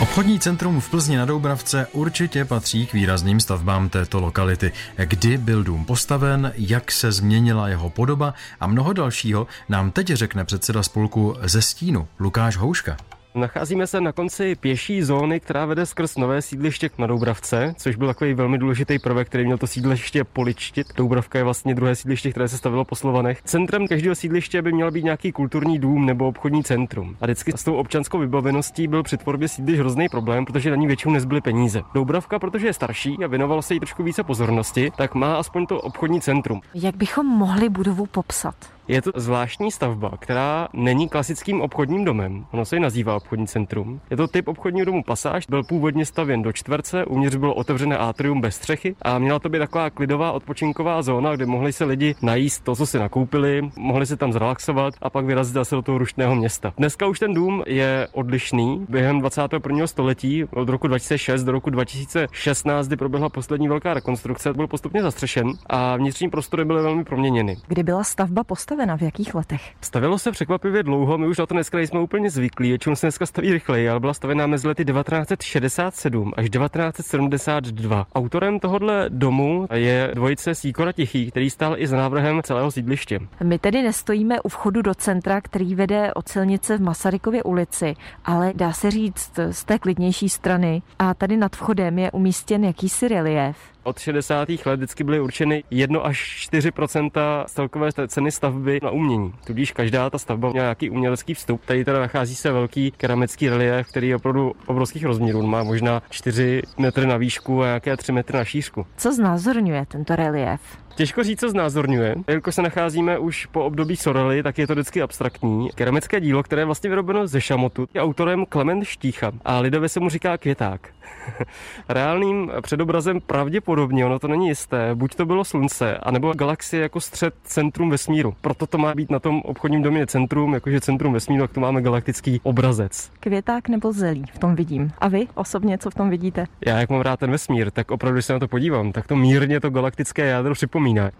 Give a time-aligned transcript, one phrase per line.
[0.00, 4.72] Obchodní centrum v Plzni na Doubravce určitě patří k výrazným stavbám této lokality.
[4.96, 10.44] Kdy byl dům postaven, jak se změnila jeho podoba a mnoho dalšího nám teď řekne
[10.44, 12.96] předseda spolku ze Stínu Lukáš Houška.
[13.34, 18.06] Nacházíme se na konci pěší zóny, která vede skrz nové sídliště na Doubravce, což byl
[18.06, 20.86] takový velmi důležitý prvek, který měl to sídliště poličtit.
[20.96, 23.42] Doubravka je vlastně druhé sídliště, které se stavilo po Slovanech.
[23.42, 27.16] Centrem každého sídliště by měl být nějaký kulturní dům nebo obchodní centrum.
[27.20, 30.86] A vždycky s tou občanskou vybaveností byl při tvorbě sídlišť hrozný problém, protože na ní
[30.86, 31.82] většinou nezbyly peníze.
[31.94, 35.80] Doubravka, protože je starší a věnoval se jí trošku více pozornosti, tak má aspoň to
[35.80, 36.60] obchodní centrum.
[36.74, 38.54] Jak bychom mohli budovu popsat?
[38.90, 42.46] Je to zvláštní stavba, která není klasickým obchodním domem.
[42.52, 44.00] Ono se ji nazývá obchodní centrum.
[44.10, 48.40] Je to typ obchodního domu Pasáž, byl původně stavěn do čtverce, uvnitř bylo otevřené atrium
[48.40, 52.64] bez střechy a měla to být taková klidová odpočinková zóna, kde mohli se lidi najíst
[52.64, 56.34] to, co si nakoupili, mohli se tam zrelaxovat a pak vyrazit zase do toho rušného
[56.34, 56.72] města.
[56.76, 58.86] Dneska už ten dům je odlišný.
[58.88, 59.86] Během 21.
[59.86, 65.52] století od roku 2006 do roku 2016, kdy proběhla poslední velká rekonstrukce, byl postupně zastřešen
[65.66, 67.56] a vnitřní prostory byly velmi proměněny.
[67.68, 68.79] Kdy byla stavba postavena?
[68.80, 68.96] Postavena?
[68.96, 69.62] V jakých letech?
[69.80, 73.26] Stavilo se překvapivě dlouho, my už na to dneska nejsme úplně zvyklí, většinou se dneska
[73.26, 78.06] staví rychleji, ale byla stavěná mezi lety 1967 až 1972.
[78.14, 83.20] Autorem tohohle domu je dvojice Sýkora Tichý, který stál i za návrhem celého sídliště.
[83.42, 88.52] My tedy nestojíme u vchodu do centra, který vede od silnice v Masarykově ulici, ale
[88.54, 90.82] dá se říct z té klidnější strany.
[90.98, 94.48] A tady nad vchodem je umístěn jakýsi relief od 60.
[94.66, 99.32] let vždycky byly určeny 1 až 4% celkové ceny stavby na umění.
[99.46, 101.64] Tudíž každá ta stavba měla nějaký umělecký vstup.
[101.64, 105.46] Tady teda nachází se velký keramický relief, který je opravdu obrovských rozměrů.
[105.46, 108.86] Má možná 4 metry na výšku a nějaké 3 metry na šířku.
[108.96, 110.60] Co znázorňuje tento relief?
[110.94, 112.14] Těžko říct, co znázorňuje.
[112.28, 115.70] Jelikož se nacházíme už po období Sorely, tak je to vždycky abstraktní.
[115.74, 120.00] Keramické dílo, které je vlastně vyrobeno ze šamotu, je autorem Klement Štícha a lidově se
[120.00, 120.88] mu říká květák.
[121.88, 127.34] Reálným předobrazem pravděpodobně, ono to není jisté, buď to bylo slunce, anebo galaxie jako střed
[127.44, 128.34] centrum vesmíru.
[128.40, 131.82] Proto to má být na tom obchodním domě centrum, jakože centrum vesmíru, tak tu máme
[131.82, 133.10] galaktický obrazec.
[133.20, 134.92] Květák nebo zelí v tom vidím.
[134.98, 136.46] A vy osobně, co v tom vidíte?
[136.66, 139.16] Já, jak mám rád ten vesmír, tak opravdu, když se na to podívám, tak to
[139.16, 141.10] mírně to galaktické jádro připomíná.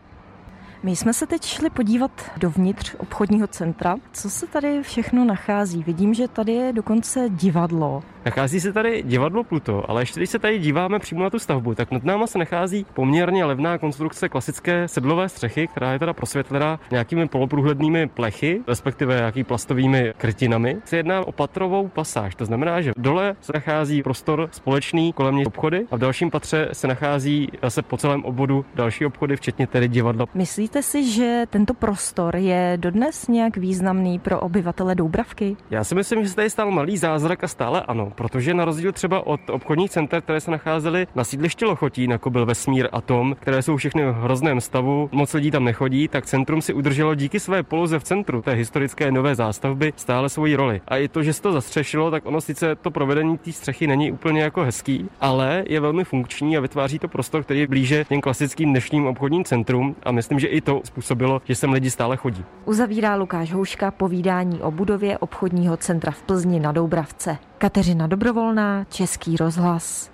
[0.83, 3.97] My jsme se teď šli podívat dovnitř obchodního centra.
[4.13, 5.83] Co se tady všechno nachází?
[5.83, 8.03] Vidím, že tady je dokonce divadlo.
[8.25, 11.75] Nachází se tady divadlo Pluto, ale ještě když se tady díváme přímo na tu stavbu,
[11.75, 16.81] tak nad náma se nachází poměrně levná konstrukce klasické sedlové střechy, která je teda prosvětlená
[16.91, 20.77] nějakými poloprůhlednými plechy, respektive nějakými plastovými krytinami.
[20.85, 25.47] Se jedná o patrovou pasáž, to znamená, že dole se nachází prostor společný kolem něj
[25.47, 29.89] obchody a v dalším patře se nachází zase po celém obvodu další obchody, včetně tedy
[29.89, 30.27] divadla.
[30.35, 35.57] Myslíte si, že tento prostor je dodnes nějak významný pro obyvatele Doubravky?
[35.71, 38.93] Já si myslím, že se tady stal malý zázrak a stále ano protože na rozdíl
[38.93, 43.37] třeba od obchodních center, které se nacházely na sídlišti Lochotín, jako byl Vesmír a Tom,
[43.41, 47.41] které jsou všechny v hrozném stavu, moc lidí tam nechodí, tak centrum si udrželo díky
[47.41, 50.81] své poloze v centru té historické nové zástavby stále svoji roli.
[50.89, 54.13] A i to, že se to zastřešilo, tak ono sice to provedení té střechy není
[54.13, 58.21] úplně jako hezký, ale je velmi funkční a vytváří to prostor, který je blíže těm
[58.21, 62.45] klasickým dnešním obchodním centrum a myslím, že i to způsobilo, že sem lidi stále chodí.
[62.65, 67.39] Uzavírá Lukáš Houška povídání o budově obchodního centra v Plzni na Doubravce.
[67.61, 70.11] Kateřina Dobrovolná, Český rozhlas.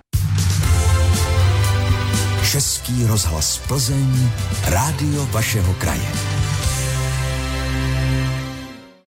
[2.51, 4.29] Český rozhlas Plzeň,
[4.65, 6.11] rádio vašeho kraje.